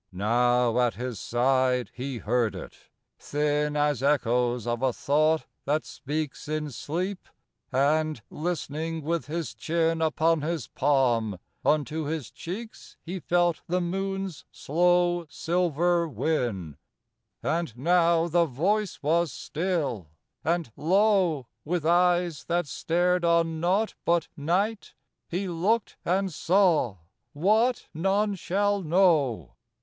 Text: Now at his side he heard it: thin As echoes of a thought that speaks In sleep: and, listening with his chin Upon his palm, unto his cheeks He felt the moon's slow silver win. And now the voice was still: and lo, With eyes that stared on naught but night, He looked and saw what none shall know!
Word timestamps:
Now 0.11 0.79
at 0.79 0.95
his 0.95 1.19
side 1.19 1.91
he 1.93 2.17
heard 2.17 2.55
it: 2.55 2.75
thin 3.19 3.77
As 3.77 4.01
echoes 4.01 4.65
of 4.65 4.81
a 4.81 4.91
thought 4.91 5.45
that 5.65 5.85
speaks 5.85 6.47
In 6.47 6.71
sleep: 6.71 7.27
and, 7.71 8.19
listening 8.31 9.03
with 9.03 9.27
his 9.27 9.53
chin 9.53 10.01
Upon 10.01 10.41
his 10.41 10.65
palm, 10.67 11.37
unto 11.63 12.05
his 12.05 12.31
cheeks 12.31 12.97
He 13.03 13.19
felt 13.19 13.61
the 13.67 13.79
moon's 13.79 14.43
slow 14.51 15.27
silver 15.29 16.07
win. 16.07 16.77
And 17.43 17.77
now 17.77 18.27
the 18.27 18.45
voice 18.45 19.03
was 19.03 19.31
still: 19.31 20.07
and 20.43 20.71
lo, 20.75 21.45
With 21.63 21.85
eyes 21.85 22.45
that 22.45 22.65
stared 22.65 23.23
on 23.23 23.59
naught 23.59 23.93
but 24.03 24.29
night, 24.35 24.95
He 25.27 25.47
looked 25.47 25.97
and 26.03 26.33
saw 26.33 26.97
what 27.33 27.87
none 27.93 28.33
shall 28.33 28.81
know! 28.81 29.53